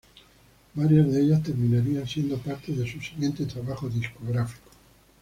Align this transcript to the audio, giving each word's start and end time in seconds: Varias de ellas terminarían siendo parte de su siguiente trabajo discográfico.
Varias 0.73 1.13
de 1.13 1.21
ellas 1.21 1.43
terminarían 1.43 2.07
siendo 2.07 2.35
parte 2.39 2.71
de 2.71 2.91
su 2.91 2.99
siguiente 3.01 3.45
trabajo 3.45 3.87
discográfico. 3.87 4.71